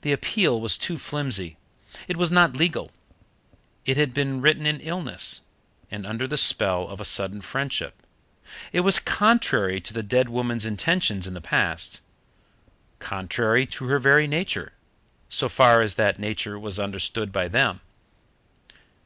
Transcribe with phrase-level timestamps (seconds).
[0.00, 1.58] The appeal was too flimsy.
[2.08, 2.90] It was not legal;
[3.84, 5.42] it had been written in illness,
[5.90, 8.06] and under the spell of a sudden friendship;
[8.72, 12.00] it was contrary to the dead woman's intentions in the past,
[13.00, 14.72] contrary to her very nature,
[15.28, 17.82] so far as that nature was understood by them.